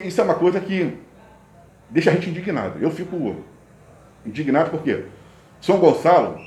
Isso 0.00 0.20
é 0.20 0.24
uma 0.24 0.36
coisa 0.36 0.60
que 0.60 0.96
deixa 1.90 2.10
a 2.10 2.14
gente 2.14 2.30
indignado. 2.30 2.78
Eu 2.80 2.88
fico 2.88 3.34
indignado 4.24 4.70
porque 4.70 5.06
São 5.60 5.78
Gonçalo 5.78 6.38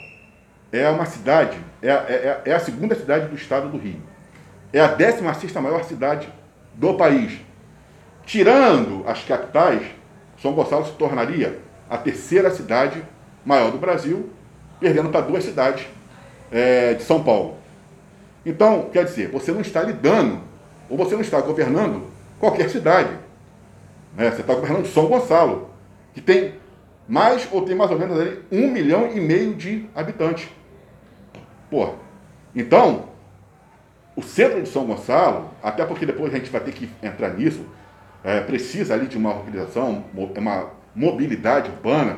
é 0.72 0.90
uma 0.90 1.06
cidade, 1.06 1.58
é, 1.82 1.90
é, 1.90 2.42
é 2.46 2.54
a 2.54 2.60
segunda 2.62 2.96
cidade 2.96 3.28
do 3.28 3.36
estado 3.36 3.68
do 3.68 3.78
Rio. 3.78 4.02
É 4.72 4.80
a 4.80 4.88
16 4.88 5.52
maior 5.56 5.84
cidade 5.84 6.30
do 6.76 6.94
país. 6.94 7.42
Tirando 8.26 9.04
as 9.06 9.22
capitais, 9.26 9.82
São 10.42 10.54
Gonçalo 10.54 10.86
se 10.86 10.94
tornaria 10.94 11.60
a 11.90 11.98
terceira 11.98 12.52
cidade 12.52 13.04
maior 13.44 13.70
do 13.70 13.78
Brasil, 13.78 14.30
perdendo 14.80 15.10
para 15.10 15.20
duas 15.20 15.44
cidades 15.44 15.86
é, 16.50 16.94
de 16.94 17.04
São 17.04 17.22
Paulo. 17.22 17.58
Então, 18.46 18.90
quer 18.94 19.04
dizer, 19.04 19.28
você 19.28 19.52
não 19.52 19.60
está 19.60 19.84
lidando, 19.84 20.40
ou 20.90 20.98
você 20.98 21.16
não 21.16 21.22
está 21.22 21.42
governando 21.42 22.10
qualquer 22.40 22.70
cidade. 22.70 23.30
Né? 24.16 24.32
Você 24.32 24.42
está 24.42 24.54
governando 24.54 24.86
São 24.86 25.08
Gonçalo, 25.08 25.70
que 26.14 26.22
tem 26.22 26.54
mais 27.08 27.48
ou 27.52 27.64
tem 27.64 27.76
mais 27.76 27.92
ou 27.92 28.00
menos 28.00 28.20
ali, 28.20 28.40
um 28.52 28.70
milhão 28.70 29.12
e 29.12 29.20
meio 29.20 29.54
de 29.56 29.90
habitantes. 29.96 30.50
Porra. 31.70 31.94
Então, 32.56 33.10
o 34.16 34.22
centro 34.22 34.62
de 34.62 34.70
São 34.70 34.86
Gonçalo, 34.86 35.50
até 35.64 35.86
porque 35.86 36.06
depois 36.06 36.34
a 36.34 36.38
gente 36.38 36.50
vai 36.50 36.62
ter 36.62 36.74
que 36.74 36.90
entrar 37.02 37.30
nisso, 37.30 37.66
é, 38.24 38.40
precisa 38.42 38.94
ali 38.94 39.08
de 39.08 39.18
uma 39.18 39.34
organização, 39.34 40.04
uma 40.14 40.70
mobilidade 40.94 41.70
urbana, 41.70 42.18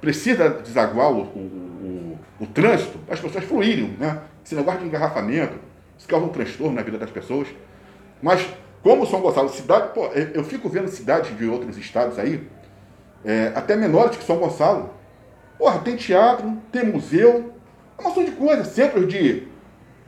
precisa 0.00 0.48
desaguar 0.48 1.10
o, 1.10 1.22
o, 1.22 1.38
o, 1.38 2.18
o 2.40 2.46
trânsito, 2.46 2.98
as 3.10 3.20
pessoas 3.20 3.44
fluírem, 3.44 3.96
né? 3.98 4.20
Esse 4.44 4.54
negócio 4.54 4.80
de 4.80 4.86
engarrafamento, 4.86 5.58
isso 5.98 6.06
causa 6.06 6.26
um 6.26 6.28
transtorno 6.28 6.74
na 6.74 6.82
vida 6.82 6.98
das 6.98 7.10
pessoas. 7.10 7.48
Mas, 8.22 8.46
como 8.84 9.06
São 9.06 9.22
Gonçalo, 9.22 9.48
cidade, 9.48 9.94
pô, 9.94 10.08
eu 10.08 10.44
fico 10.44 10.68
vendo 10.68 10.88
cidades 10.88 11.34
de 11.38 11.46
outros 11.46 11.78
estados 11.78 12.18
aí, 12.18 12.46
é, 13.24 13.50
até 13.54 13.74
menores 13.74 14.14
que 14.14 14.22
São 14.22 14.36
Gonçalo. 14.36 14.90
Porra, 15.56 15.78
tem 15.78 15.96
teatro, 15.96 16.58
tem 16.70 16.84
museu, 16.84 17.54
uma 17.98 18.10
opção 18.10 18.24
de 18.24 18.32
coisas, 18.32 18.66
centros 18.68 19.08
de 19.08 19.48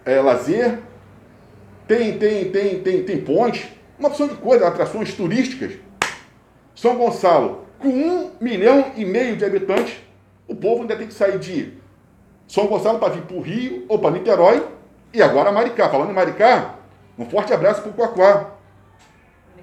é, 0.05 0.21
lazer, 0.21 0.79
tem, 1.89 2.19
tem, 2.19 2.51
tem, 2.51 2.83
tem, 2.83 3.03
tem 3.03 3.21
ponte, 3.23 3.81
uma 3.99 4.09
opção 4.09 4.29
de 4.29 4.35
coisas, 4.35 4.69
atrações 4.69 5.15
turísticas. 5.15 5.73
São 6.75 6.97
Gonçalo, 6.97 7.65
com 7.79 7.89
um 7.89 8.33
milhão 8.39 8.93
e 8.95 9.07
meio 9.07 9.37
de 9.37 9.45
habitantes, 9.47 9.97
o 10.47 10.55
povo 10.55 10.83
ainda 10.83 10.97
tem 10.97 11.07
que 11.07 11.15
sair 11.15 11.39
de 11.39 11.73
São 12.47 12.67
Gonçalo 12.67 12.99
para 12.99 13.15
vir 13.15 13.23
para 13.23 13.37
o 13.37 13.41
Rio 13.41 13.87
ou 13.89 13.99
para 13.99 14.11
Niterói 14.11 14.63
e 15.15 15.23
agora 15.23 15.51
Maricá. 15.51 15.89
Falando 15.89 16.11
em 16.11 16.15
Maricá, 16.15 16.75
um 17.19 17.25
forte 17.25 17.55
abraço 17.55 17.81
para 17.81 17.91
o 17.91 17.95
Coaquá. 17.95 18.56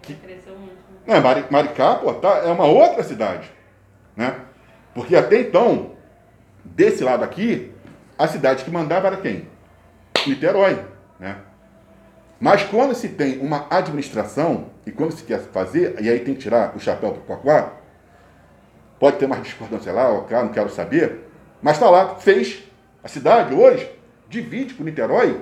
Que 0.03 0.13
cresceu 0.15 0.55
muito. 0.55 0.77
Né? 1.07 1.47
Maricá, 1.49 1.95
pô, 1.95 2.13
tá, 2.13 2.43
é 2.45 2.51
uma 2.51 2.65
outra 2.65 3.03
cidade. 3.03 3.51
Né? 4.15 4.35
Porque 4.93 5.15
até 5.15 5.41
então, 5.41 5.93
desse 6.63 7.03
lado 7.03 7.23
aqui, 7.23 7.73
a 8.17 8.27
cidade 8.27 8.63
que 8.63 8.69
mandava 8.69 9.07
era 9.07 9.17
quem? 9.17 9.47
Niterói. 10.27 10.79
Né? 11.19 11.37
Mas 12.39 12.63
quando 12.63 12.93
se 12.93 13.09
tem 13.09 13.39
uma 13.39 13.65
administração, 13.69 14.69
e 14.85 14.91
quando 14.91 15.13
se 15.13 15.23
quer 15.23 15.39
fazer, 15.39 15.95
e 16.01 16.09
aí 16.09 16.19
tem 16.19 16.33
que 16.33 16.41
tirar 16.41 16.75
o 16.75 16.79
chapéu 16.79 17.13
para 17.13 17.35
o 17.35 17.83
pode 18.99 19.17
ter 19.17 19.25
uma 19.25 19.37
discordância 19.37 19.91
lá, 19.91 20.09
ou 20.09 20.23
cá, 20.23 20.43
não 20.43 20.49
quero 20.49 20.69
saber, 20.69 21.27
mas 21.61 21.77
está 21.77 21.89
lá, 21.89 22.15
fez. 22.15 22.63
A 23.03 23.07
cidade 23.07 23.53
hoje 23.53 23.89
divide 24.29 24.73
com 24.73 24.83
Niterói 24.83 25.39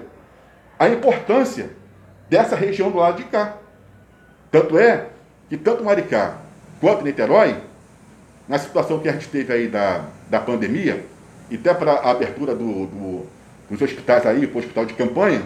a 0.80 0.89
importância 0.89 1.70
dessa 2.28 2.56
região 2.56 2.89
do 2.89 2.98
lado 2.98 3.17
de 3.17 3.26
cá. 3.26 3.58
Tanto 4.52 4.78
é 4.78 5.08
que 5.50 5.58
tanto 5.58 5.84
Maricá 5.84 6.38
quanto 6.80 7.04
Niterói, 7.04 7.56
na 8.48 8.58
situação 8.58 9.00
que 9.00 9.08
a 9.08 9.14
gente 9.14 9.30
teve 9.30 9.54
aí 9.54 9.68
da, 9.68 10.06
da 10.30 10.40
pandemia, 10.40 11.06
e 11.50 11.56
até 11.56 11.74
para 11.74 11.94
a 11.94 12.12
abertura 12.12 12.54
do, 12.54 12.86
do, 12.88 13.26
dos 13.70 13.82
hospitais 13.82 14.26
aí, 14.26 14.45
para 14.48 14.56
o 14.56 14.60
hospital 14.60 14.86
de 14.86 14.94
campanha, 14.94 15.42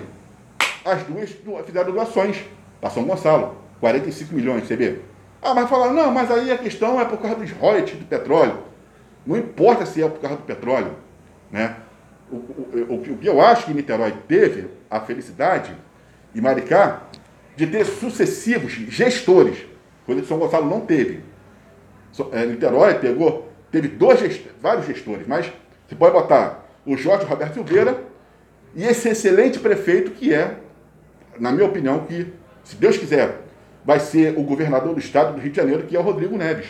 as 0.83 1.03
duas 1.03 1.35
fizeram 1.65 1.91
doações 1.91 2.43
para 2.79 2.89
São 2.89 3.03
Gonçalo, 3.03 3.57
45 3.79 4.33
milhões, 4.33 4.67
você 4.67 4.75
vê. 4.75 4.99
Ah, 5.41 5.53
mas 5.53 5.69
falaram, 5.69 5.93
não, 5.93 6.11
mas 6.11 6.31
aí 6.31 6.51
a 6.51 6.57
questão 6.57 6.99
é 6.99 7.05
por 7.05 7.19
causa 7.19 7.35
dos 7.35 7.51
royalties 7.51 7.99
do 7.99 8.05
petróleo. 8.05 8.59
Não 9.25 9.37
importa 9.37 9.85
se 9.85 10.01
é 10.01 10.07
por 10.07 10.19
causa 10.19 10.37
do 10.37 10.43
petróleo. 10.43 10.93
Né? 11.51 11.75
O, 12.31 12.35
o, 12.35 12.95
o, 12.95 13.17
que 13.17 13.27
eu 13.27 13.41
acho 13.41 13.65
que 13.65 13.73
Niterói 13.73 14.13
teve 14.27 14.67
a 14.89 14.99
felicidade, 14.99 15.75
e 16.33 16.41
Maricá, 16.41 17.01
de 17.55 17.67
ter 17.67 17.85
sucessivos 17.85 18.71
gestores 18.71 19.65
coisa 20.05 20.21
que 20.21 20.27
São 20.27 20.37
Gonçalo 20.37 20.69
não 20.69 20.81
teve. 20.81 21.21
É, 22.31 22.45
Niterói 22.45 22.95
pegou, 22.95 23.51
teve 23.71 23.87
dois 23.89 24.19
vários 24.61 24.85
gestores, 24.85 25.27
mas 25.27 25.51
você 25.87 25.95
pode 25.95 26.13
botar 26.13 26.65
o 26.85 26.95
Jorge 26.95 27.25
Roberto 27.25 27.55
Silveira 27.55 28.03
e 28.73 28.83
esse 28.83 29.09
excelente 29.09 29.59
prefeito 29.59 30.11
que 30.11 30.33
é, 30.33 30.57
na 31.39 31.51
minha 31.51 31.65
opinião, 31.65 31.99
que, 32.05 32.31
se 32.63 32.75
Deus 32.75 32.97
quiser, 32.97 33.41
vai 33.83 33.99
ser 33.99 34.37
o 34.37 34.43
governador 34.43 34.93
do 34.93 34.99
estado 34.99 35.33
do 35.33 35.41
Rio 35.41 35.51
de 35.51 35.57
Janeiro, 35.57 35.83
que 35.83 35.95
é 35.95 35.99
o 35.99 36.03
Rodrigo 36.03 36.37
Neves. 36.37 36.67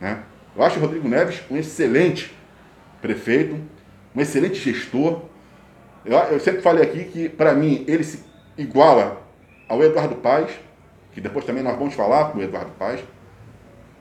Né? 0.00 0.22
Eu 0.54 0.62
acho 0.62 0.78
o 0.78 0.80
Rodrigo 0.80 1.08
Neves 1.08 1.42
um 1.50 1.56
excelente 1.56 2.36
prefeito, 3.00 3.58
um 4.14 4.20
excelente 4.20 4.56
gestor. 4.56 5.22
Eu, 6.04 6.16
eu 6.18 6.40
sempre 6.40 6.60
falei 6.60 6.84
aqui 6.84 7.04
que, 7.04 7.28
para 7.28 7.54
mim, 7.54 7.84
ele 7.88 8.04
se 8.04 8.22
iguala 8.56 9.23
ao 9.68 9.82
Eduardo 9.82 10.16
Paes, 10.16 10.50
que 11.12 11.20
depois 11.20 11.44
também 11.44 11.62
nós 11.62 11.78
vamos 11.78 11.94
falar 11.94 12.32
com 12.32 12.38
o 12.38 12.42
Eduardo 12.42 12.72
Paz, 12.78 13.00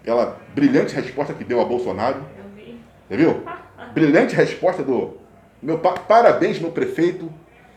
aquela 0.02 0.40
brilhante 0.54 0.96
resposta 0.96 1.34
que 1.34 1.44
deu 1.44 1.62
a 1.62 1.66
Bolsonaro. 1.66 2.18
Eu 2.38 2.44
vi. 2.56 2.80
Você 3.08 3.18
viu? 3.18 3.44
brilhante 3.94 4.36
resposta 4.36 4.84
do. 4.84 5.18
Meu 5.62 5.78
parabéns, 5.80 6.60
meu 6.60 6.72
prefeito. 6.72 7.32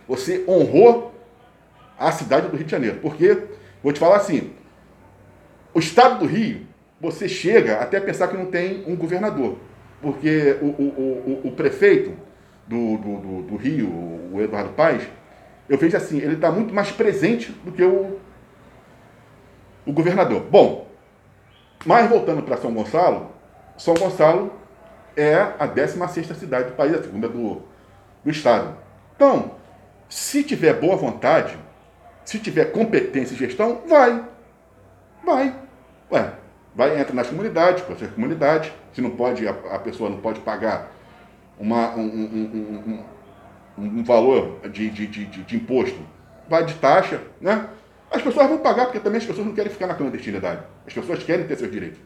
Você 0.09 0.45
honrou 0.49 1.15
a 1.99 2.13
cidade 2.13 2.49
do 2.49 2.57
Rio 2.57 2.65
de 2.65 2.71
Janeiro. 2.71 2.99
Porque, 3.01 3.45
vou 3.83 3.93
te 3.93 3.99
falar 3.99 4.17
assim, 4.17 4.53
o 5.75 5.79
estado 5.79 6.21
do 6.21 6.27
Rio, 6.27 6.67
você 7.01 7.29
chega 7.29 7.77
até 7.77 7.99
a 7.99 8.01
pensar 8.01 8.29
que 8.29 8.37
não 8.37 8.47
tem 8.47 8.85
um 8.87 8.97
governador. 8.97 9.57
Porque 10.01 10.57
o, 10.61 10.67
o, 10.67 11.41
o, 11.45 11.49
o 11.49 11.53
prefeito 11.53 12.13
do, 12.67 12.97
do, 12.99 13.19
do, 13.19 13.43
do 13.43 13.57
Rio, 13.57 13.89
o 14.33 14.41
Eduardo 14.41 14.71
Paes, 14.71 15.03
eu 15.69 15.79
vejo 15.79 15.97
assim, 15.97 16.19
ele 16.19 16.35
está 16.35 16.51
muito 16.51 16.75
mais 16.75 16.91
presente 16.91 17.53
do 17.65 17.73
que 17.73 17.83
o, 17.83 18.19
o 19.85 19.93
governador. 19.93 20.43
Bom, 20.43 20.87
mas 21.85 22.09
voltando 22.09 22.43
para 22.43 22.57
São 22.57 22.73
Gonçalo, 22.73 23.31
São 23.77 23.95
Gonçalo 23.95 24.53
é 25.17 25.35
a 25.59 25.67
16 25.67 26.27
cidade 26.37 26.71
do 26.71 26.77
país, 26.77 26.95
a 26.95 27.03
segunda 27.03 27.29
do, 27.29 27.63
do 28.25 28.31
estado. 28.31 28.77
Então, 29.15 29.53
se 30.09 30.43
tiver 30.45 30.75
boa 30.75 30.97
vontade, 30.97 31.57
se 32.25 32.39
tiver 32.39 32.67
competência 32.67 33.35
e 33.35 33.39
gestão, 33.39 33.83
vai. 33.89 34.25
Vai. 35.25 35.55
Ué, 36.11 36.33
vai, 36.75 37.01
entra 37.01 37.15
nas 37.15 37.29
comunidades, 37.29 37.83
com 37.83 37.93
as 37.93 38.11
comunidades. 38.11 38.73
Se 38.93 39.01
não 39.01 39.11
pode, 39.11 39.47
a, 39.47 39.51
a, 39.51 39.79
pessoa 39.79 40.11
não 40.11 40.19
pode 40.19 40.41
pagar 40.41 40.93
uma, 41.59 41.91
um, 41.97 42.03
um, 42.03 42.85
um, 42.87 43.05
um 43.79 44.03
valor 44.03 44.61
de, 44.71 44.91
de, 44.91 45.07
de, 45.07 45.25
de 45.27 45.57
imposto, 45.57 45.99
vai 46.49 46.65
de 46.65 46.75
taxa, 46.75 47.21
né? 47.41 47.69
As 48.11 48.23
pessoas 48.23 48.49
vão 48.49 48.59
pagar 48.59 48.87
porque 48.87 49.01
também 49.01 49.19
as 49.19 49.27
pessoas 49.27 49.47
não 49.47 49.55
querem 49.55 49.71
ficar 49.71 49.87
na 49.87 49.95
clandestinidade. 49.95 50.63
As 50.87 50.93
pessoas 50.93 51.23
querem 51.23 51.47
ter 51.47 51.57
seus 51.57 51.71
direitos. 51.71 51.99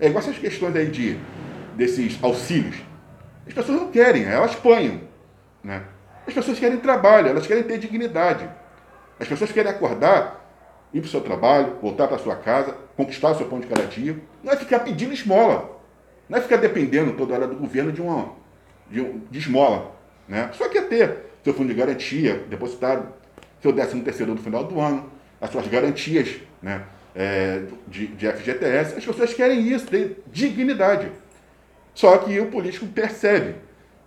É 0.00 0.06
igual 0.06 0.22
essas 0.22 0.38
questões 0.38 0.74
aí 0.74 0.86
de, 0.86 1.18
desses 1.76 2.18
auxílios. 2.22 2.76
As 3.46 3.52
pessoas 3.52 3.80
não 3.80 3.90
querem, 3.90 4.24
elas 4.24 4.52
apanham. 4.52 5.00
Né? 5.62 5.82
As 6.26 6.32
pessoas 6.32 6.58
querem 6.58 6.78
trabalho, 6.78 7.28
elas 7.28 7.46
querem 7.46 7.62
ter 7.62 7.78
dignidade. 7.78 8.48
As 9.20 9.28
pessoas 9.28 9.52
querem 9.52 9.70
acordar, 9.70 10.44
ir 10.92 11.00
para 11.00 11.06
o 11.06 11.10
seu 11.10 11.20
trabalho, 11.20 11.76
voltar 11.80 12.06
para 12.08 12.16
a 12.16 12.20
sua 12.20 12.36
casa, 12.36 12.74
conquistar 12.96 13.30
o 13.30 13.34
seu 13.36 13.46
pão 13.46 13.60
de 13.60 13.66
cada 13.66 13.84
dia. 13.84 14.18
Não 14.42 14.52
é 14.52 14.56
ficar 14.56 14.80
pedindo 14.80 15.12
esmola. 15.12 15.78
Não 16.28 16.38
é 16.38 16.40
ficar 16.40 16.56
dependendo 16.56 17.12
toda 17.12 17.34
hora 17.34 17.46
do 17.46 17.54
governo 17.54 17.92
de 17.92 18.00
uma 18.00 18.32
de, 18.90 19.02
de 19.30 19.38
esmola. 19.38 19.93
Né? 20.28 20.50
Só 20.54 20.68
quer 20.68 20.88
ter 20.88 21.16
seu 21.42 21.52
fundo 21.52 21.68
de 21.68 21.74
garantia 21.74 22.44
depositado, 22.48 23.12
seu 23.60 23.72
décimo 23.72 24.02
terceiro 24.02 24.32
no 24.34 24.40
final 24.40 24.64
do 24.64 24.80
ano, 24.80 25.10
as 25.40 25.50
suas 25.50 25.66
garantias 25.66 26.36
né, 26.62 26.82
é, 27.14 27.62
de, 27.86 28.06
de 28.08 28.30
FGTS. 28.30 28.96
As 28.96 29.04
pessoas 29.04 29.34
querem 29.34 29.60
isso, 29.68 29.86
ter 29.86 30.22
dignidade. 30.32 31.10
Só 31.94 32.16
que 32.18 32.40
o 32.40 32.46
político 32.46 32.86
percebe 32.86 33.56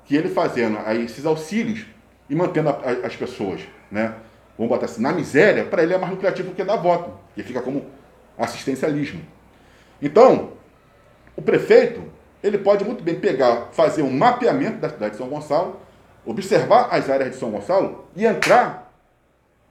que 0.05 0.15
ele 0.15 0.29
fazendo 0.29 0.79
aí 0.85 1.05
esses 1.05 1.25
auxílios 1.25 1.85
e 2.29 2.35
mantendo 2.35 2.69
a, 2.69 2.71
a, 2.71 3.07
as 3.07 3.15
pessoas, 3.15 3.61
né, 3.91 4.15
vamos 4.57 4.69
botar 4.69 4.85
assim, 4.85 5.01
na 5.01 5.13
miséria, 5.13 5.63
para 5.63 5.83
ele 5.83 5.93
é 5.93 5.97
mais 5.97 6.11
lucrativo 6.11 6.53
que 6.53 6.63
dar 6.63 6.77
voto, 6.77 7.11
e 7.35 7.43
fica 7.43 7.61
como 7.61 7.85
assistencialismo. 8.37 9.21
Então, 10.01 10.53
o 11.35 11.41
prefeito, 11.41 12.03
ele 12.43 12.57
pode 12.57 12.83
muito 12.83 13.03
bem 13.03 13.19
pegar, 13.19 13.69
fazer 13.71 14.01
um 14.01 14.11
mapeamento 14.11 14.77
da 14.77 14.89
cidade 14.89 15.11
de 15.11 15.17
São 15.17 15.27
Gonçalo, 15.27 15.79
observar 16.27 16.89
as 16.91 17.09
áreas 17.09 17.31
de 17.31 17.37
São 17.37 17.49
Gonçalo 17.49 18.05
e 18.15 18.25
entrar 18.25 18.93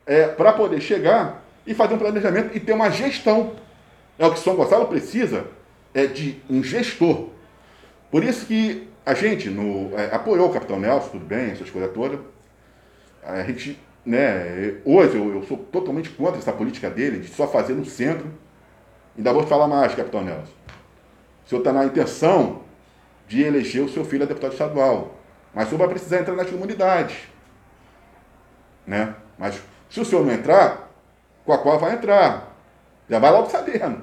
é, 0.06 0.26
para 0.26 0.54
poder 0.54 0.80
chegar 0.80 1.44
e 1.66 1.74
fazer 1.74 1.94
um 1.94 1.98
planejamento 1.98 2.56
e 2.56 2.60
ter 2.60 2.72
uma 2.72 2.90
gestão. 2.90 3.54
É 4.18 4.26
o 4.26 4.32
que 4.32 4.38
São 4.40 4.56
Gonçalo 4.56 4.86
precisa 4.86 5.44
é 5.92 6.06
de 6.06 6.40
um 6.48 6.62
gestor. 6.62 7.28
Por 8.10 8.24
isso 8.24 8.46
que 8.46 8.88
a 9.04 9.12
gente 9.12 9.50
no, 9.50 9.96
é, 9.98 10.14
apoiou 10.14 10.48
o 10.48 10.52
Capitão 10.52 10.80
Nelson, 10.80 11.10
tudo 11.10 11.24
bem, 11.26 11.50
essas 11.50 11.68
coisas 11.68 11.92
todas. 11.92 12.18
A 13.22 13.42
gente, 13.42 13.78
né, 14.04 14.76
hoje 14.84 15.16
eu, 15.16 15.34
eu, 15.34 15.42
sou 15.42 15.58
totalmente 15.58 16.08
contra 16.10 16.38
essa 16.38 16.52
política 16.52 16.88
dele 16.88 17.20
de 17.20 17.28
só 17.28 17.46
fazer 17.46 17.74
no 17.74 17.84
centro. 17.84 18.30
Ainda 19.16 19.32
vou 19.32 19.42
te 19.42 19.48
falar 19.48 19.68
mais, 19.68 19.94
Capitão 19.94 20.22
Nelson. 20.22 20.52
O 21.44 21.48
senhor 21.48 21.60
está 21.60 21.72
na 21.72 21.84
intenção 21.84 22.62
de 23.28 23.42
eleger 23.42 23.84
o 23.84 23.88
seu 23.88 24.04
filho 24.04 24.22
a 24.22 24.26
deputado 24.26 24.52
estadual. 24.52 25.15
Mas 25.56 25.68
o 25.68 25.70
senhor 25.70 25.78
vai 25.78 25.88
precisar 25.88 26.18
entrar 26.18 26.34
nas 26.34 26.50
comunidades. 26.50 27.16
Né? 28.86 29.14
Mas 29.38 29.58
se 29.88 29.98
o 29.98 30.04
senhor 30.04 30.22
não 30.22 30.34
entrar, 30.34 30.90
Coacó 31.46 31.78
vai 31.78 31.94
entrar. 31.94 32.54
Já 33.08 33.18
vai 33.18 33.30
logo 33.30 33.48
sabendo. 33.48 34.02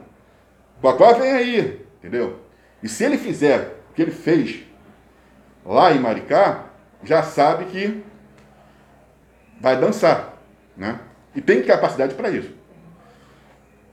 Coacó 0.81 1.13
vem 1.13 1.31
aí, 1.31 1.85
entendeu? 1.99 2.39
E 2.81 2.89
se 2.89 3.03
ele 3.03 3.19
fizer 3.19 3.77
o 3.91 3.93
que 3.93 4.01
ele 4.01 4.09
fez 4.09 4.63
lá 5.63 5.91
em 5.91 5.99
Maricá, 5.99 6.69
já 7.03 7.21
sabe 7.21 7.65
que 7.65 8.03
vai 9.61 9.79
dançar, 9.79 10.33
né? 10.75 10.99
E 11.35 11.41
tem 11.41 11.61
capacidade 11.61 12.15
para 12.15 12.31
isso. 12.31 12.51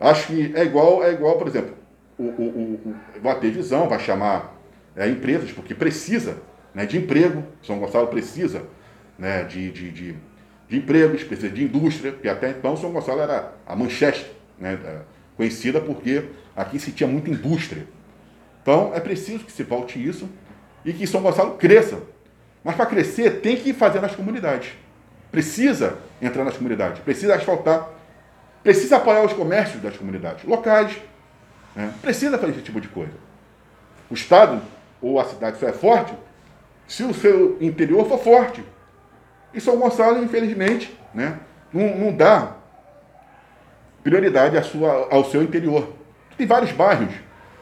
Acho 0.01 0.29
que 0.29 0.57
é 0.57 0.65
igual, 0.65 1.05
é 1.05 1.13
igual, 1.13 1.37
por 1.37 1.47
exemplo, 1.47 1.77
o, 2.17 2.25
o, 2.25 2.81
o, 2.87 2.97
vai 3.21 3.39
ter 3.39 3.51
visão, 3.51 3.87
vai 3.87 3.99
chamar 3.99 4.55
é, 4.97 5.07
empresas, 5.07 5.53
porque 5.53 5.75
precisa 5.75 6.39
né, 6.75 6.87
de 6.87 6.99
emprego, 6.99 7.45
São 7.63 7.79
Gonçalo 7.79 8.07
precisa 8.09 8.63
né, 9.19 9.45
de, 9.45 9.71
de, 9.71 9.91
de, 9.91 10.15
de 10.69 10.77
empregos, 10.77 11.23
precisa 11.25 11.51
de 11.51 11.65
indústria, 11.65 12.13
porque 12.13 12.29
até 12.29 12.51
então 12.51 12.77
São 12.77 12.93
Gonçalo 12.93 13.21
era 13.21 13.53
a 13.67 13.77
Manchester, 13.77 14.31
né, 14.59 14.79
conhecida 15.37 15.81
porque 15.81 16.25
aqui 16.55 16.79
se 16.79 16.93
tinha 16.93 17.09
muita 17.09 17.31
indústria. 17.31 17.87
Então 18.63 18.93
é 18.95 19.01
preciso 19.01 19.45
que 19.45 19.53
se 19.53 19.63
volte 19.63 20.03
isso 20.03 20.29
e 20.85 20.93
que 20.93 21.07
São 21.07 21.23
Gonçalo 21.23 21.57
cresça. 21.57 22.01
Mas 22.63 22.77
para 22.77 22.87
crescer 22.87 23.41
tem 23.41 23.57
que 23.57 23.73
fazer 23.73 24.01
nas 24.01 24.15
comunidades. 24.15 24.73
Precisa 25.31 25.99
entrar 26.21 26.45
nas 26.45 26.57
comunidades, 26.57 27.01
precisa 27.03 27.35
asfaltar, 27.35 27.89
precisa 28.63 28.97
apoiar 28.97 29.25
os 29.25 29.33
comércios 29.33 29.83
das 29.83 29.97
comunidades 29.97 30.45
locais, 30.45 30.97
né? 31.75 31.95
precisa 32.03 32.37
fazer 32.37 32.53
esse 32.53 32.63
tipo 32.63 32.81
de 32.81 32.89
coisa. 32.89 33.13
O 34.11 34.15
Estado 34.15 34.61
ou 35.01 35.19
a 35.21 35.25
cidade 35.25 35.59
só 35.59 35.69
é 35.69 35.73
forte 35.73 36.13
se 36.91 37.05
o 37.05 37.15
seu 37.15 37.57
interior 37.61 38.05
for 38.09 38.19
forte. 38.19 38.65
E 39.55 39.61
São 39.61 39.79
Gonçalo, 39.79 40.25
infelizmente, 40.25 40.99
né, 41.15 41.39
não, 41.73 41.97
não 41.97 42.13
dá 42.13 42.57
prioridade 44.03 44.59
à 44.59 44.63
sua, 44.63 45.07
ao 45.09 45.25
seu 45.25 45.41
interior. 45.41 45.93
Tem 46.37 46.49
vários 46.49 46.73
bairros. 46.73 47.15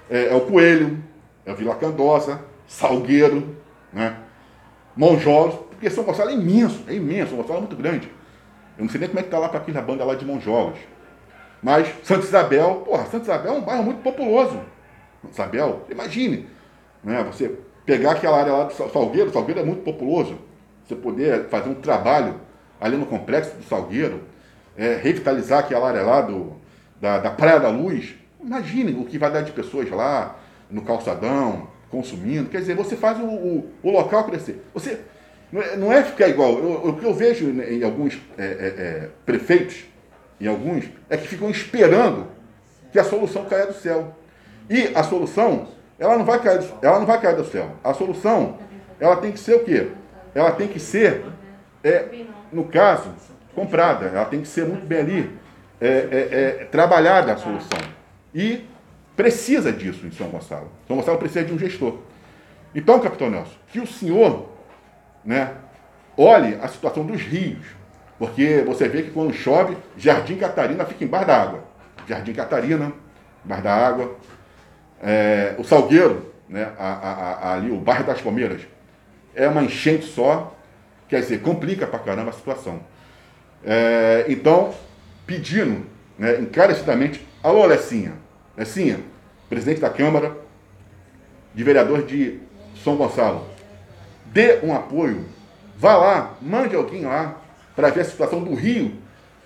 É, 0.09 0.29
é 0.29 0.35
o 0.35 0.41
Coelho, 0.41 1.05
é 1.45 1.53
o 1.53 1.55
Vila 1.55 1.75
Candosa, 1.75 2.41
Salgueiro, 2.67 3.55
né, 3.93 4.17
Monjolos, 4.97 5.57
porque 5.69 5.91
São 5.91 6.05
Gonçalo 6.05 6.31
é 6.31 6.33
imenso, 6.33 6.85
é 6.89 6.95
imenso, 6.95 7.29
São 7.29 7.37
Gonçalo 7.37 7.59
é 7.59 7.61
muito 7.61 7.77
grande. 7.77 8.11
Eu 8.79 8.85
não 8.85 8.89
sei 8.91 8.99
nem 8.99 9.11
como 9.11 9.21
é 9.21 9.23
que 9.23 9.29
está 9.29 9.39
lá 9.39 9.51
para 9.51 9.61
aqui 9.61 9.73
na 9.73 9.83
banda 9.83 10.07
lá 10.07 10.15
de 10.15 10.25
Monjolos. 10.25 10.79
Mas 11.63 11.87
Santa 12.03 12.25
Isabel, 12.25 12.83
porra, 12.87 13.05
Santa 13.05 13.25
Isabel 13.25 13.57
é 13.57 13.59
um 13.59 13.63
bairro 13.63 13.85
muito 13.85 14.01
populoso. 14.01 14.59
Santa 15.21 15.35
Isabel, 15.35 15.87
imagine, 15.91 16.49
né, 17.05 17.23
você 17.25 17.68
pegar 17.89 18.11
aquela 18.11 18.39
área 18.39 18.53
lá 18.53 18.65
do 18.65 18.75
Salgueiro, 18.75 19.33
Salgueiro 19.33 19.61
é 19.61 19.65
muito 19.65 19.81
populoso, 19.81 20.37
você 20.87 20.95
poder 20.95 21.47
fazer 21.49 21.71
um 21.71 21.75
trabalho 21.75 22.39
ali 22.79 22.99
no 22.99 23.07
complexo 23.07 23.57
do 23.57 23.65
Salgueiro, 23.65 24.25
é, 24.77 24.97
revitalizar 24.97 25.61
aquela 25.61 25.89
área 25.89 26.03
lá 26.03 26.21
do, 26.21 26.53
da, 27.01 27.17
da 27.17 27.31
Praia 27.31 27.59
da 27.59 27.71
Luz, 27.71 28.15
imagine 28.45 28.93
o 28.93 29.07
que 29.07 29.17
vai 29.17 29.33
dar 29.33 29.41
de 29.41 29.53
pessoas 29.53 29.89
lá, 29.89 30.37
no 30.71 30.83
calçadão, 30.83 31.67
consumindo. 31.91 32.51
Quer 32.51 32.59
dizer, 32.59 32.77
você 32.77 32.95
faz 32.95 33.19
o, 33.19 33.25
o, 33.25 33.71
o 33.83 33.91
local 33.91 34.25
crescer. 34.25 34.63
Você 34.75 35.01
não 35.51 35.91
é, 35.91 36.01
é 36.01 36.03
ficar 36.03 36.29
igual. 36.29 36.53
O 36.53 36.93
que 36.93 37.07
eu 37.07 37.15
vejo 37.15 37.49
em 37.49 37.83
alguns 37.83 38.21
é, 38.37 38.45
é, 38.45 38.47
é, 38.47 39.09
prefeitos, 39.25 39.87
em 40.39 40.47
alguns, 40.47 40.85
é 41.09 41.17
que 41.17 41.27
ficam 41.27 41.49
esperando 41.49 42.27
que 42.93 42.99
a 42.99 43.05
solução 43.05 43.47
caia 43.47 43.67
do 43.67 43.73
céu. 43.73 44.15
E 44.69 44.95
a 44.95 45.03
solução 45.03 45.78
ela 45.99 46.17
não 46.17 46.25
vai 46.25 46.41
cair, 46.41 46.65
ela 46.81 46.99
não 46.99 47.07
vai 47.07 47.21
cair 47.21 47.37
do 47.37 47.45
céu. 47.45 47.71
A 47.83 47.93
solução, 47.93 48.59
ela 49.01 49.17
tem 49.17 49.33
que 49.33 49.41
ser 49.41 49.55
o 49.57 49.65
quê? 49.65 49.89
Ela 50.35 50.53
tem 50.53 50.69
que 50.69 50.79
ser, 50.79 51.25
é, 51.83 52.09
no 52.53 52.65
caso, 52.65 53.11
comprada. 53.55 54.07
Ela 54.07 54.25
tem 54.25 54.41
que 54.41 54.49
ser 54.49 54.67
muito 54.67 54.87
bem 54.87 55.01
ali, 55.01 55.39
é, 55.81 55.89
é, 55.89 56.29
é, 56.31 56.65
trabalhada 56.67 57.33
a 57.33 57.37
solução. 57.37 57.79
E 58.35 58.65
precisa 59.17 59.73
disso 59.73 60.07
em 60.07 60.13
São 60.13 60.29
Gonçalo. 60.29 60.71
São 60.87 60.97
Gonçalo 60.97 61.19
precisa 61.19 61.45
de 61.45 61.53
um 61.53 61.59
gestor. 61.59 61.99
Então, 62.75 63.01
capitão 63.01 63.31
Nelson, 63.31 63.57
que 63.69 63.81
o 63.81 63.87
senhor, 63.87 64.49
né, 65.25 65.53
olhe 66.17 66.59
a 66.63 66.69
situação 66.69 67.05
dos 67.05 67.21
rios. 67.21 67.67
Porque 68.19 68.63
você 68.67 68.89
vê 68.89 69.03
que 69.03 69.11
quando 69.11 69.33
chove, 69.33 69.77
Jardim 69.97 70.37
Catarina 70.37 70.85
fica 70.85 71.05
embaixo 71.05 71.27
da 71.27 71.43
água. 71.43 71.65
Jardim 72.07 72.33
Catarina, 72.33 72.93
embaixo 73.45 73.63
da 73.63 73.75
água. 73.75 74.17
É, 75.03 75.55
o 75.59 75.65
Salgueiro, 75.65 76.33
né, 76.49 76.73
a, 76.79 76.87
a, 76.87 77.13
a, 77.13 77.55
ali, 77.55 77.71
o 77.71 77.77
bairro 77.77 78.05
das 78.05 78.21
Palmeiras, 78.21 78.63
é 79.35 79.49
uma 79.49 79.63
enchente 79.63 80.07
só, 80.07 80.57
quer 81.09 81.21
dizer, 81.21 81.41
complica 81.41 81.87
pra 81.87 81.99
caramba 81.99 82.31
a 82.31 82.35
situação. 82.35 82.81
É, 83.65 84.25
então, 84.29 84.75
pedindo 85.27 85.87
né, 86.19 86.41
encarecidamente, 86.41 87.27
alô 87.43 87.65
Lecinha, 87.67 88.15
Lecinha, 88.57 89.01
presidente 89.49 89.81
da 89.81 89.91
Câmara, 89.91 90.37
de 91.55 91.65
vereador 91.65 92.03
de 92.03 92.41
São 92.83 92.97
Gonçalo, 92.97 93.47
dê 94.27 94.59
um 94.63 94.75
apoio, 94.75 95.25
vá 95.77 95.97
lá, 95.97 96.35
mande 96.41 96.75
alguém 96.75 97.05
lá 97.05 97.37
para 97.75 97.91
ver 97.91 98.01
a 98.01 98.05
situação 98.05 98.43
do 98.43 98.55
rio, 98.55 98.93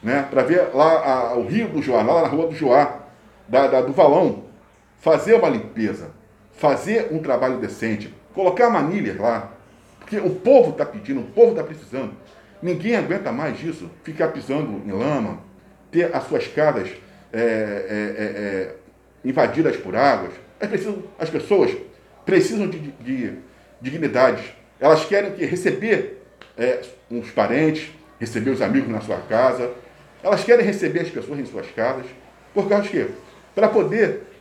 né, 0.02 0.26
para 0.30 0.42
ver 0.42 0.70
lá 0.74 1.30
a, 1.30 1.34
o 1.34 1.46
rio 1.46 1.68
do 1.68 1.82
Joá, 1.82 2.02
lá 2.02 2.22
na 2.22 2.28
rua 2.28 2.48
do 2.48 2.54
Joá, 2.54 3.00
da, 3.46 3.66
da, 3.66 3.80
do 3.82 3.92
Valão, 3.92 4.44
fazer 5.02 5.34
uma 5.34 5.48
limpeza, 5.48 6.12
fazer 6.52 7.08
um 7.10 7.18
trabalho 7.18 7.58
decente, 7.58 8.14
colocar 8.32 8.70
manilhas 8.70 9.18
lá, 9.18 9.52
porque 9.98 10.16
o 10.16 10.30
povo 10.30 10.70
está 10.70 10.86
pedindo, 10.86 11.20
o 11.20 11.24
povo 11.24 11.50
está 11.50 11.64
precisando. 11.64 12.12
Ninguém 12.62 12.94
aguenta 12.94 13.32
mais 13.32 13.60
isso, 13.62 13.90
ficar 14.04 14.28
pisando 14.28 14.80
em 14.86 14.92
lama, 14.92 15.40
ter 15.90 16.14
as 16.14 16.22
suas 16.28 16.46
casas 16.46 16.88
é, 17.32 17.40
é, 17.40 17.42
é, 17.42 18.24
é 18.24 18.74
invadidas 19.24 19.76
por 19.76 19.96
águas. 19.96 20.32
É 20.60 20.68
preciso, 20.68 21.02
as 21.18 21.28
pessoas 21.28 21.76
precisam 22.24 22.68
de, 22.68 22.78
de. 22.78 23.32
Elas 24.78 25.04
querem 25.04 25.32
que 25.32 25.44
receber 25.44 26.22
é, 26.56 26.80
uns 27.10 27.28
parentes, 27.32 27.90
receber 28.20 28.50
os 28.50 28.62
amigos 28.62 28.88
na 28.88 29.00
sua 29.00 29.18
casa. 29.22 29.72
Elas 30.22 30.44
querem 30.44 30.64
receber 30.64 31.00
as 31.00 31.10
pessoas 31.10 31.40
em 31.40 31.46
suas 31.46 31.68
casas. 31.72 32.06
Por 32.54 32.68
causa 32.68 32.84
de 32.84 32.90
quê? 32.90 33.06
Para 33.56 33.68
poder 33.68 34.31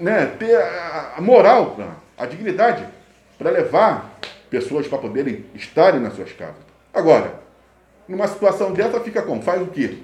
né, 0.00 0.26
ter 0.38 0.56
a 0.56 1.20
moral, 1.20 1.76
a 2.16 2.26
dignidade 2.26 2.84
para 3.38 3.50
levar 3.50 4.18
pessoas 4.48 4.88
para 4.88 4.98
poderem 4.98 5.44
estarem 5.54 6.00
nas 6.00 6.14
suas 6.14 6.32
casas. 6.32 6.56
Agora, 6.92 7.34
numa 8.08 8.26
situação 8.26 8.72
dessa, 8.72 8.98
fica 9.00 9.22
como? 9.22 9.42
Faz 9.42 9.62
o 9.62 9.66
quê? 9.66 9.98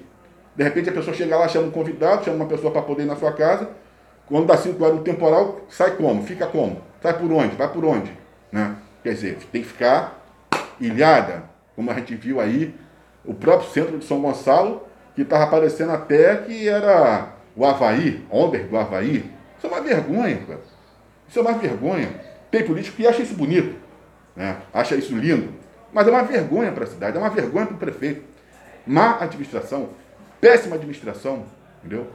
De 0.55 0.63
repente 0.63 0.89
a 0.89 0.93
pessoa 0.93 1.15
chega 1.15 1.37
lá, 1.37 1.47
chama 1.47 1.67
um 1.67 1.71
convidado, 1.71 2.23
chama 2.23 2.37
uma 2.37 2.45
pessoa 2.45 2.71
para 2.71 2.81
poder 2.81 3.03
ir 3.03 3.07
na 3.07 3.15
sua 3.15 3.33
casa. 3.33 3.69
Quando 4.27 4.47
dá 4.47 4.57
cinco 4.57 4.83
horas 4.83 4.97
no 4.97 5.03
temporal, 5.03 5.61
sai 5.69 5.95
como? 5.95 6.23
Fica 6.23 6.47
como? 6.47 6.81
Sai 7.01 7.13
por 7.13 7.31
onde? 7.31 7.55
Vai 7.55 7.71
por 7.71 7.83
onde? 7.83 8.11
Né? 8.51 8.75
Quer 9.03 9.13
dizer, 9.13 9.37
tem 9.51 9.61
que 9.61 9.67
ficar 9.67 10.19
ilhada, 10.79 11.43
como 11.75 11.91
a 11.91 11.93
gente 11.93 12.15
viu 12.15 12.39
aí, 12.39 12.73
o 13.25 13.33
próprio 13.33 13.69
centro 13.69 13.97
de 13.97 14.05
São 14.05 14.21
Gonçalo, 14.21 14.87
que 15.15 15.21
estava 15.21 15.43
aparecendo 15.43 15.91
até 15.91 16.35
que 16.37 16.67
era 16.67 17.29
o 17.55 17.65
Havaí, 17.65 18.25
Onder 18.31 18.67
do 18.67 18.77
Havaí, 18.77 19.36
isso 19.67 19.73
é 19.73 19.79
uma 19.79 19.81
vergonha, 19.81 20.37
cara. 20.47 20.59
Isso 21.27 21.39
é 21.39 21.41
uma 21.41 21.53
vergonha. 21.53 22.09
Tem 22.49 22.63
político 22.63 22.95
que 22.95 23.05
acha 23.05 23.21
isso 23.21 23.33
bonito, 23.33 23.75
né? 24.35 24.57
acha 24.73 24.95
isso 24.95 25.15
lindo, 25.15 25.53
mas 25.91 26.07
é 26.07 26.11
uma 26.11 26.23
vergonha 26.23 26.71
para 26.71 26.85
a 26.85 26.87
cidade, 26.87 27.17
é 27.17 27.19
uma 27.19 27.29
vergonha 27.29 27.65
para 27.65 27.75
o 27.75 27.77
prefeito. 27.77 28.23
Má 28.85 29.17
administração, 29.19 29.89
péssima 30.39 30.75
administração, 30.75 31.43
entendeu? 31.79 32.07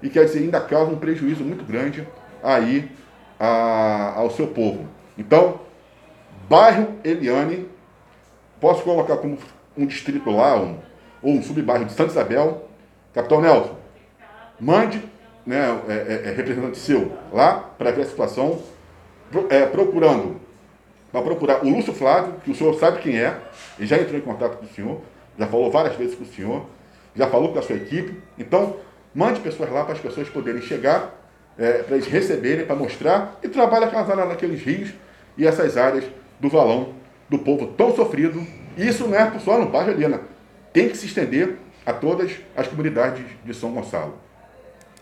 E 0.00 0.08
quer 0.08 0.24
dizer, 0.24 0.38
ainda 0.38 0.60
causa 0.60 0.92
um 0.92 0.98
prejuízo 0.98 1.42
muito 1.42 1.64
grande 1.64 2.06
aí 2.42 2.90
a, 3.38 4.14
ao 4.16 4.30
seu 4.30 4.46
povo. 4.46 4.86
Então, 5.18 5.60
bairro 6.48 6.94
Eliane, 7.02 7.68
posso 8.60 8.84
colocar 8.84 9.16
como 9.16 9.36
um 9.76 9.84
distrito 9.84 10.30
lá, 10.30 10.56
um, 10.56 10.78
ou 11.20 11.32
um 11.32 11.42
subbairro 11.42 11.84
de 11.84 11.92
Santa 11.92 12.12
Isabel. 12.12 12.68
Capitão 13.12 13.40
Nelson, 13.40 13.76
mande 14.60 15.02
né, 15.46 15.80
é, 15.88 15.92
é, 15.92 16.28
é, 16.28 16.32
representante 16.34 16.78
seu 16.78 17.12
lá 17.32 17.54
para 17.76 17.90
ver 17.90 18.02
a 18.02 18.06
situação, 18.06 18.60
é, 19.48 19.64
procurando, 19.66 20.40
para 21.12 21.22
procurar 21.22 21.64
o 21.64 21.68
Lúcio 21.68 21.92
Flávio, 21.92 22.34
que 22.44 22.50
o 22.50 22.54
senhor 22.54 22.74
sabe 22.74 23.00
quem 23.00 23.18
é, 23.18 23.36
e 23.78 23.86
já 23.86 23.96
entrou 23.98 24.18
em 24.18 24.22
contato 24.22 24.58
com 24.58 24.64
o 24.64 24.68
senhor, 24.68 25.00
já 25.38 25.46
falou 25.46 25.70
várias 25.70 25.96
vezes 25.96 26.14
com 26.14 26.24
o 26.24 26.26
senhor, 26.26 26.66
já 27.14 27.26
falou 27.26 27.52
com 27.52 27.58
a 27.58 27.62
sua 27.62 27.76
equipe. 27.76 28.20
Então, 28.38 28.76
mande 29.14 29.40
pessoas 29.40 29.70
lá 29.70 29.84
para 29.84 29.94
as 29.94 30.00
pessoas 30.00 30.28
poderem 30.28 30.62
chegar 30.62 31.18
é, 31.58 31.82
para 31.82 31.96
eles 31.96 32.06
receberem, 32.06 32.64
para 32.64 32.76
mostrar, 32.76 33.38
e 33.42 33.48
trabalha 33.48 33.86
áreas 33.86 34.28
naqueles 34.28 34.62
rios 34.62 34.90
e 35.36 35.46
essas 35.46 35.76
áreas 35.76 36.04
do 36.38 36.48
valão 36.48 36.94
do 37.28 37.38
povo 37.38 37.68
tão 37.68 37.94
sofrido. 37.94 38.44
Isso 38.76 39.06
não 39.06 39.16
é 39.16 39.38
só 39.38 39.58
no 39.58 39.66
bairro 39.66 39.90
Helena, 39.90 40.20
tem 40.72 40.88
que 40.88 40.96
se 40.96 41.06
estender 41.06 41.56
a 41.84 41.92
todas 41.92 42.32
as 42.56 42.66
comunidades 42.66 43.24
de 43.44 43.54
São 43.54 43.72
Gonçalo. 43.72 44.14